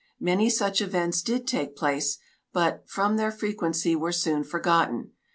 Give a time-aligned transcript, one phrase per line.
[0.19, 2.17] Many such events did take place,
[2.51, 5.11] but, from their frequency, were soon forgotten.